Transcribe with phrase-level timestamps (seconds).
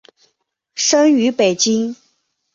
[0.73, 1.95] 生于北京。